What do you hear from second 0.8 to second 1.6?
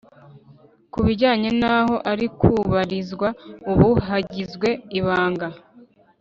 ku bijyanye